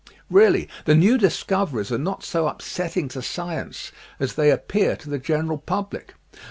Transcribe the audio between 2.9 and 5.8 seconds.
to science as they appear to the general